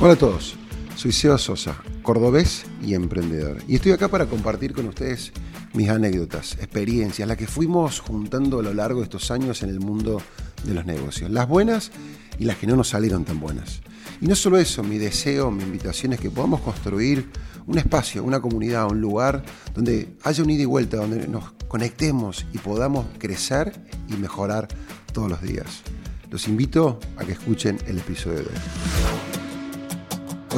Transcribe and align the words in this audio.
Hola 0.00 0.12
a 0.12 0.16
todos, 0.16 0.54
soy 0.94 1.10
Seba 1.10 1.38
Sosa, 1.38 1.74
cordobés 2.02 2.66
y 2.80 2.94
emprendedor. 2.94 3.58
Y 3.66 3.74
estoy 3.74 3.90
acá 3.90 4.06
para 4.06 4.26
compartir 4.26 4.72
con 4.72 4.86
ustedes 4.86 5.32
mis 5.74 5.88
anécdotas, 5.88 6.52
experiencias, 6.52 7.26
las 7.26 7.36
que 7.36 7.48
fuimos 7.48 7.98
juntando 7.98 8.60
a 8.60 8.62
lo 8.62 8.72
largo 8.72 9.00
de 9.00 9.06
estos 9.06 9.32
años 9.32 9.64
en 9.64 9.70
el 9.70 9.80
mundo 9.80 10.22
de 10.62 10.72
los 10.72 10.86
negocios. 10.86 11.32
Las 11.32 11.48
buenas 11.48 11.90
y 12.38 12.44
las 12.44 12.58
que 12.58 12.68
no 12.68 12.76
nos 12.76 12.90
salieron 12.90 13.24
tan 13.24 13.40
buenas. 13.40 13.80
Y 14.20 14.26
no 14.28 14.36
solo 14.36 14.58
eso, 14.58 14.84
mi 14.84 14.98
deseo, 14.98 15.50
mi 15.50 15.64
invitación 15.64 16.12
es 16.12 16.20
que 16.20 16.30
podamos 16.30 16.60
construir 16.60 17.28
un 17.66 17.76
espacio, 17.76 18.22
una 18.22 18.40
comunidad, 18.40 18.86
un 18.86 19.00
lugar 19.00 19.42
donde 19.74 20.14
haya 20.22 20.44
un 20.44 20.50
ida 20.50 20.62
y 20.62 20.66
vuelta, 20.66 20.98
donde 20.98 21.26
nos 21.26 21.54
conectemos 21.66 22.46
y 22.52 22.58
podamos 22.58 23.04
crecer 23.18 23.72
y 24.08 24.12
mejorar 24.12 24.68
todos 25.12 25.28
los 25.28 25.42
días. 25.42 25.82
Los 26.30 26.46
invito 26.46 27.00
a 27.16 27.24
que 27.24 27.32
escuchen 27.32 27.78
el 27.88 27.98
episodio 27.98 28.36
de 28.36 28.44
hoy. 28.44 29.37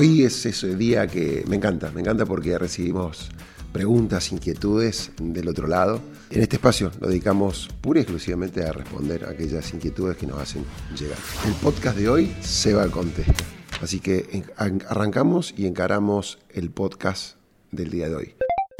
Hoy 0.00 0.24
es 0.24 0.46
ese 0.46 0.77
día 0.77 1.06
que 1.06 1.45
me 1.46 1.56
encanta, 1.56 1.90
me 1.90 2.00
encanta 2.00 2.24
porque 2.24 2.56
recibimos 2.56 3.28
preguntas, 3.70 4.32
inquietudes 4.32 5.12
del 5.20 5.46
otro 5.46 5.66
lado. 5.66 6.00
En 6.30 6.40
este 6.40 6.56
espacio 6.56 6.90
lo 7.00 7.09
dedicamos 7.09 7.68
pura 7.82 8.00
y 8.00 8.04
exclusivamente 8.04 8.64
a 8.64 8.73
responder 8.73 9.26
a 9.26 9.32
aquellas 9.32 9.74
inquietudes 9.74 10.16
que 10.16 10.26
nos 10.26 10.38
hacen 10.40 10.64
llegar. 10.98 11.18
El 11.46 11.52
podcast 11.56 11.98
de 11.98 12.09
hoy 12.09 12.34
se 12.40 12.73
va 12.73 12.84
a 12.84 12.88
contestar. 12.88 13.45
Así 13.82 14.00
que 14.00 14.42
arrancamos 14.56 15.52
y 15.54 15.66
encaramos 15.66 16.38
el 16.48 16.70
podcast 16.70 17.37
del 17.70 17.90
día 17.90 18.09
de 18.09 18.14
hoy. 18.14 18.37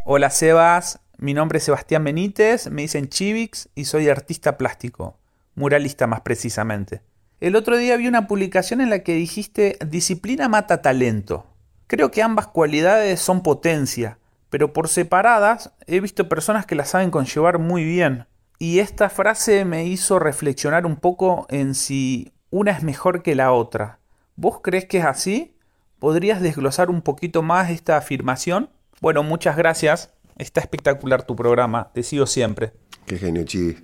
Hola 0.07 0.30
Sebas, 0.30 1.01
mi 1.18 1.34
nombre 1.34 1.59
es 1.59 1.65
Sebastián 1.65 2.02
Benítez, 2.02 2.71
me 2.71 2.80
dicen 2.80 3.10
Chivix 3.10 3.68
y 3.74 3.84
soy 3.84 4.09
artista 4.09 4.57
plástico, 4.57 5.18
muralista 5.55 6.07
más 6.07 6.23
precisamente. 6.23 7.02
El 7.41 7.57
otro 7.57 7.79
día 7.79 7.97
vi 7.97 8.07
una 8.07 8.27
publicación 8.27 8.83
en 8.83 8.91
la 8.91 8.99
que 8.99 9.15
dijiste 9.15 9.79
disciplina 9.87 10.51
mata 10.51 10.83
talento. 10.83 11.47
Creo 11.87 12.11
que 12.11 12.23
ambas 12.23 12.47
cualidades 12.47 13.19
son 13.19 13.43
potencia, 13.43 14.19
pero 14.51 14.74
por 14.74 14.88
separadas 14.88 15.73
he 15.87 16.01
visto 16.01 16.29
personas 16.29 16.66
que 16.66 16.74
las 16.74 16.91
saben 16.91 17.10
conllevar 17.10 17.59
muy 17.59 17.82
bien. 17.82 18.27
Y 18.59 18.80
esta 18.80 19.09
frase 19.09 19.65
me 19.65 19.87
hizo 19.87 20.19
reflexionar 20.19 20.85
un 20.85 20.97
poco 20.97 21.47
en 21.49 21.74
si 21.74 22.30
una 22.51 22.73
es 22.73 22.82
mejor 22.82 23.23
que 23.23 23.35
la 23.35 23.52
otra. 23.52 24.01
¿Vos 24.37 24.60
crees 24.63 24.85
que 24.85 24.99
es 24.99 25.07
así? 25.07 25.57
¿Podrías 25.99 26.43
desglosar 26.43 26.91
un 26.91 27.01
poquito 27.01 27.41
más 27.41 27.71
esta 27.71 27.97
afirmación? 27.97 28.69
Bueno, 29.01 29.23
muchas 29.23 29.57
gracias. 29.57 30.13
Está 30.37 30.60
espectacular 30.60 31.23
tu 31.23 31.37
programa. 31.37 31.91
Te 31.95 32.02
sigo 32.02 32.27
siempre. 32.27 32.75
Qué 33.07 33.16
genio, 33.16 33.45
Chi 33.45 33.79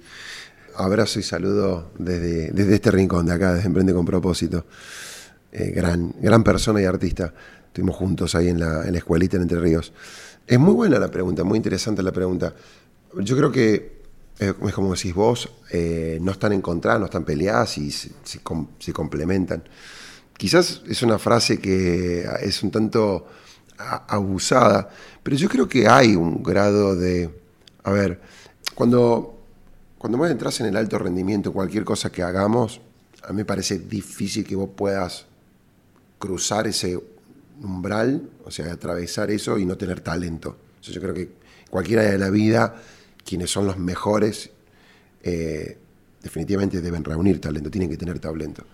abrazo 0.77 1.19
y 1.19 1.23
saludo 1.23 1.91
desde, 1.99 2.51
desde 2.53 2.75
este 2.75 2.91
rincón 2.91 3.27
de 3.27 3.33
acá, 3.33 3.55
desde 3.55 3.67
Emprende 3.67 3.93
con 3.93 4.05
Propósito. 4.05 4.67
Eh, 5.53 5.71
gran, 5.71 6.15
gran 6.21 6.45
persona 6.45 6.81
y 6.83 6.85
artista. 6.85 7.33
Estuvimos 7.67 7.97
juntos 7.97 8.35
ahí 8.35 8.49
en 8.49 8.61
la, 8.61 8.85
en 8.85 8.93
la 8.93 8.99
escuelita 8.99 9.37
en 9.37 9.43
Entre 9.43 9.61
Ríos. 9.61 9.93
Es 10.47 10.59
muy 10.59 10.75
buena 10.75 10.99
la 10.99 11.11
pregunta, 11.11 11.45
muy 11.45 11.57
interesante 11.57 12.03
la 12.03 12.13
pregunta. 12.13 12.55
Yo 13.21 13.37
creo 13.37 13.51
que 13.51 13.97
eh, 14.39 14.53
es 14.67 14.75
como 14.75 14.95
decís 14.95 15.15
vos, 15.15 15.49
eh, 15.71 16.19
no 16.21 16.33
están 16.33 16.53
encontradas, 16.53 17.01
no 17.01 17.07
están 17.07 17.25
peleadas 17.25 17.79
y 17.79 17.91
se, 17.91 18.11
complementan. 18.93 19.65
Quizás 20.37 20.83
es 20.87 21.03
una 21.03 21.19
frase 21.19 21.59
que 21.59 22.27
es 22.43 22.63
un 22.63 22.71
tanto 22.71 23.27
abusada, 23.79 24.91
pero 25.23 25.37
yo 25.37 25.49
creo 25.49 25.69
que 25.69 25.89
hay 25.89 26.15
un 26.15 26.43
grado 26.43 26.95
de... 26.95 27.31
A 27.85 27.93
ver, 27.93 28.21
cuando 28.75 29.36
cuando 29.99 30.19
vos 30.19 30.31
entras 30.31 30.61
en 30.61 30.67
el 30.67 30.77
alto 30.77 30.99
rendimiento, 30.99 31.53
cualquier 31.53 31.85
cosa 31.85 32.11
que 32.11 32.23
hagamos, 32.23 32.81
a 33.23 33.31
mí 33.31 33.39
me 33.39 33.45
parece 33.45 33.79
difícil 33.79 34.45
que 34.45 34.55
vos 34.55 34.71
puedas 34.77 35.27
cruzar 36.19 36.67
ese 36.67 36.99
umbral, 37.63 38.29
o 38.45 38.51
sea, 38.51 38.73
atravesar 38.73 39.31
eso 39.31 39.59
y 39.59 39.65
no 39.65 39.77
tener 39.77 40.01
talento. 40.01 40.57
yo 40.83 41.01
creo 41.01 41.15
que 41.15 41.31
cualquier 41.71 42.01
área 42.01 42.13
de 42.13 42.19
la 42.19 42.31
vida, 42.31 42.83
quienes 43.25 43.51
son 43.51 43.67
los 43.67 43.79
mejores, 43.79 44.51
eh, 45.23 45.79
definitivamente 46.23 46.81
deben 46.81 47.03
reunir 47.03 47.41
talento, 47.41 47.71
tienen 47.71 47.91
que 47.91 47.97
tener 47.97 48.19
talento. 48.19 48.65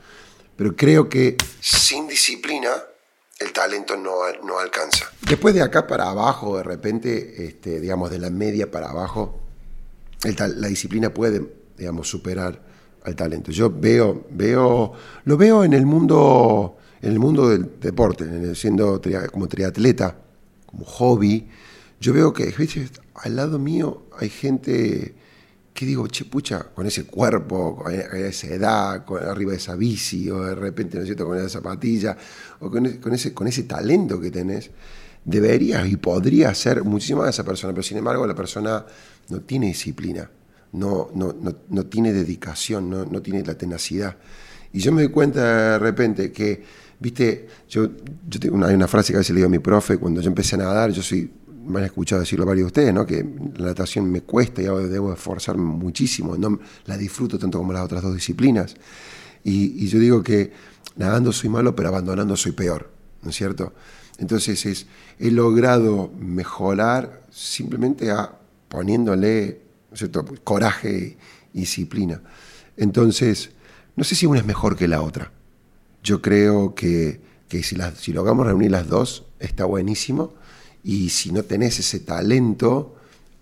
Pero 0.56 0.77
creo 0.77 1.09
que 1.09 1.37
sin 1.61 2.06
disciplina 2.09 2.71
el 3.38 3.53
talento 3.53 3.97
no, 3.97 4.12
no 4.44 4.59
alcanza. 4.59 5.11
Después 5.22 5.55
de 5.55 5.62
acá 5.62 5.87
para 5.87 6.11
abajo, 6.11 6.59
de 6.59 6.62
repente, 6.62 7.47
este, 7.47 7.81
digamos, 7.81 8.11
de 8.11 8.19
la 8.19 8.31
media 8.31 8.71
para 8.71 8.91
abajo, 8.91 9.42
la 10.25 10.69
disciplina 10.69 11.12
puede, 11.12 11.43
digamos, 11.77 12.09
superar 12.09 12.60
al 13.05 13.16
talento. 13.16 13.50
Yo 13.50 13.71
veo, 13.71 14.27
veo, 14.31 14.93
lo 15.25 15.37
veo 15.37 15.65
en 15.65 15.72
el 15.72 15.87
mundo, 15.87 16.77
en 17.00 17.12
el 17.12 17.19
mundo 17.19 17.49
del 17.49 17.81
deporte, 17.81 18.55
siendo 18.55 19.00
como 19.31 19.49
triatleta, 19.49 20.16
como 20.66 20.84
hobby. 20.84 21.49
Yo 22.00 22.12
veo 22.12 22.32
que 22.32 22.55
al 23.15 23.37
lado 23.37 23.59
mío 23.59 24.05
hay 24.19 24.28
gente 24.28 25.15
que 25.72 25.87
digo, 25.87 26.06
che, 26.06 26.25
pucha, 26.27 26.65
con 26.75 26.87
ese 26.87 27.05
cuerpo, 27.05 27.77
con 27.77 27.93
esa 27.93 28.47
edad, 28.49 29.05
con, 29.05 29.22
arriba 29.22 29.53
de 29.53 29.56
esa 29.56 29.75
bici, 29.75 30.28
o 30.31 30.44
de 30.44 30.55
repente, 30.55 30.97
¿no 30.97 31.03
es 31.03 31.06
cierto?, 31.06 31.27
con 31.27 31.38
esa 31.38 31.49
zapatilla, 31.49 32.16
o 32.61 32.71
con, 32.71 32.87
e, 32.87 33.00
con, 33.00 33.15
ese, 33.15 33.32
con 33.32 33.47
ese 33.47 33.62
talento 33.62 34.21
que 34.21 34.31
tenés, 34.31 34.71
deberías 35.25 35.88
y 35.88 35.97
podría 35.97 36.55
ser 36.55 36.84
muchísimo 36.84 37.25
de 37.25 37.31
esa 37.31 37.44
persona, 37.44 37.72
pero 37.72 37.83
sin 37.83 37.99
embargo 37.99 38.27
la 38.27 38.34
persona 38.34 38.84
no 39.28 39.41
tiene 39.41 39.69
disciplina, 39.69 40.28
no, 40.72 41.10
no, 41.15 41.34
no, 41.69 41.87
tiene 41.87 42.12
dedicación, 42.12 42.91
no, 42.91 43.22
tiene 43.22 43.44
la 43.44 43.55
tenacidad. 43.55 44.16
Y 44.72 44.81
yo 44.81 44.91
me 44.93 45.03
doy 45.03 45.12
cuenta 45.12 45.72
de 45.72 45.78
repente 45.78 46.32
que, 46.32 46.62
viste, 46.99 47.47
yo, 47.69 47.91
yo 48.28 48.41
tengo 48.41 48.56
una, 48.56 48.69
hay 48.69 48.75
una 48.75 48.88
frase 48.88 49.12
que 49.12 49.19
a 49.19 49.19
veces 49.19 49.34
le 49.34 49.37
digo 49.37 49.49
a 49.49 49.50
mi 49.50 49.59
profe, 49.59 49.99
cuando 49.99 50.21
yo 50.21 50.28
empecé 50.28 50.56
a 50.56 50.59
nadar, 50.59 50.91
yo 50.91 51.03
soy, 51.03 51.31
me 51.66 51.78
han 51.78 51.84
escuchado 51.84 52.21
decirlo 52.21 52.47
varios 52.47 52.65
de 52.65 52.66
ustedes, 52.69 52.94
¿no? 52.94 53.06
que 53.06 53.25
la 53.56 53.66
natación 53.66 54.11
me 54.11 54.22
cuesta 54.22 54.62
y 54.62 54.65
debo 54.65 55.12
esforzarme 55.12 55.62
muchísimo, 55.62 56.37
no 56.37 56.59
la 56.87 56.97
disfruto 56.97 57.38
tanto 57.38 57.59
como 57.59 57.72
las 57.72 57.82
otras 57.82 58.03
dos 58.03 58.15
disciplinas. 58.15 58.75
Y, 59.44 59.84
y 59.84 59.88
yo 59.88 59.99
digo 59.99 60.22
que 60.22 60.53
nadando 60.97 61.32
soy 61.32 61.50
malo, 61.50 61.77
pero 61.77 61.88
abandonando 61.91 62.34
soy 62.34 62.53
peor, 62.53 62.91
¿no 63.22 63.31
es 63.31 63.37
cierto? 63.37 63.75
Entonces 64.22 64.65
es, 64.66 64.87
he 65.19 65.33
logrado 65.33 66.12
mejorar 66.16 67.22
simplemente 67.33 68.12
a 68.12 68.38
poniéndole 68.69 69.62
¿cierto? 69.94 70.25
coraje 70.44 71.16
y 71.53 71.59
disciplina. 71.59 72.22
Entonces, 72.77 73.50
no 73.97 74.05
sé 74.05 74.15
si 74.15 74.27
una 74.27 74.38
es 74.38 74.47
mejor 74.47 74.77
que 74.77 74.87
la 74.87 75.03
otra. 75.03 75.32
Yo 76.05 76.22
creo 76.22 76.77
que, 76.77 77.21
que 77.49 77.65
si, 77.65 77.75
las, 77.75 77.99
si 77.99 78.12
logramos 78.12 78.47
reunir 78.47 78.71
las 78.71 78.87
dos, 78.87 79.25
está 79.41 79.65
buenísimo. 79.65 80.34
Y 80.84 81.09
si 81.09 81.32
no 81.32 81.43
tenés 81.43 81.81
ese 81.81 81.99
talento, 81.99 82.94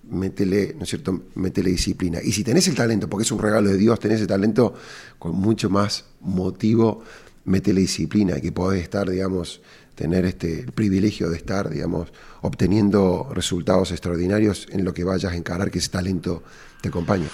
métele, 0.09 0.75
¿no 0.79 0.85
es 0.85 0.89
cierto? 0.89 1.25
métele 1.35 1.73
disciplina. 1.73 2.21
Y 2.25 2.33
si 2.33 2.43
tenés 2.43 2.67
el 2.69 2.75
talento, 2.75 3.07
porque 3.07 3.25
es 3.25 3.33
un 3.33 3.39
regalo 3.39 3.69
de 3.69 3.77
Dios, 3.77 4.01
tenés 4.01 4.23
el 4.23 4.27
talento 4.27 4.73
con 5.19 5.37
mucho 5.37 5.69
más 5.69 6.07
motivo, 6.23 7.05
métele 7.45 7.83
disciplina, 7.83 8.41
que 8.41 8.51
podés 8.51 8.83
estar, 8.83 9.11
digamos, 9.11 9.61
tener 10.01 10.25
este, 10.25 10.65
privilegio 10.75 11.29
de 11.29 11.37
estar, 11.37 11.69
digamos, 11.69 12.11
obteniendo 12.41 13.29
resultados 13.35 13.91
extraordinarios 13.91 14.67
en 14.71 14.83
lo 14.83 14.95
que 14.95 15.05
vayas 15.05 15.31
a 15.31 15.37
encarar, 15.37 15.71
que 15.71 15.79
ese 15.79 15.91
talento 15.91 16.43
te 16.81 16.89
acompañe. 16.89 17.27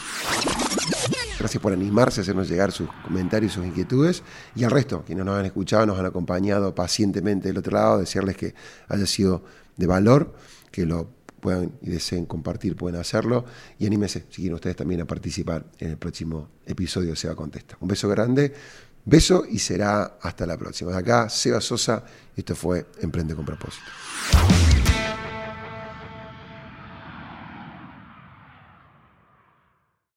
Gracias 1.38 1.62
por 1.62 1.72
animarse 1.72 2.20
a 2.20 2.22
hacernos 2.22 2.48
llegar 2.48 2.72
sus 2.72 2.88
comentarios, 3.04 3.52
sus 3.52 3.64
inquietudes. 3.64 4.24
Y 4.56 4.64
al 4.64 4.72
resto, 4.72 5.04
quienes 5.06 5.24
nos 5.24 5.38
han 5.38 5.46
escuchado, 5.46 5.86
nos 5.86 5.96
han 5.96 6.06
acompañado 6.06 6.74
pacientemente 6.74 7.46
del 7.46 7.58
otro 7.58 7.74
lado, 7.74 8.00
desearles 8.00 8.36
que 8.36 8.52
haya 8.88 9.06
sido 9.06 9.44
de 9.76 9.86
valor, 9.86 10.34
que 10.72 10.86
lo 10.86 11.08
puedan 11.38 11.70
y 11.82 11.90
deseen 11.90 12.26
compartir, 12.26 12.74
pueden 12.74 13.00
hacerlo. 13.00 13.44
Y 13.78 13.86
anímese, 13.86 14.24
si 14.28 14.42
quieren 14.42 14.54
ustedes 14.54 14.74
también 14.74 15.02
a 15.02 15.04
participar 15.04 15.66
en 15.78 15.90
el 15.90 15.98
próximo 15.98 16.48
episodio 16.66 17.10
de 17.10 17.16
Seba 17.16 17.36
Contesta. 17.36 17.76
Un 17.78 17.86
beso 17.86 18.08
grande. 18.08 18.52
Beso 19.06 19.44
y 19.48 19.60
será 19.60 20.18
hasta 20.20 20.44
la 20.46 20.58
próxima. 20.58 20.90
De 20.90 20.98
acá, 20.98 21.28
Seba 21.28 21.60
Sosa, 21.60 22.02
esto 22.36 22.56
fue 22.56 22.86
Emprende 23.00 23.36
con 23.36 23.44
propósito. 23.44 23.86